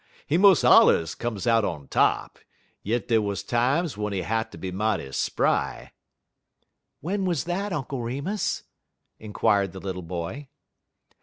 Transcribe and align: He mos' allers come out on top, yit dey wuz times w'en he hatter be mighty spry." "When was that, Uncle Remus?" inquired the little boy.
He 0.25 0.35
mos' 0.35 0.63
allers 0.63 1.13
come 1.13 1.37
out 1.45 1.63
on 1.63 1.87
top, 1.87 2.39
yit 2.81 3.07
dey 3.07 3.19
wuz 3.19 3.43
times 3.45 3.91
w'en 3.93 4.13
he 4.13 4.23
hatter 4.23 4.57
be 4.57 4.71
mighty 4.71 5.11
spry." 5.11 5.91
"When 7.01 7.23
was 7.25 7.43
that, 7.43 7.71
Uncle 7.71 8.01
Remus?" 8.01 8.63
inquired 9.19 9.73
the 9.73 9.79
little 9.79 10.01
boy. 10.01 10.47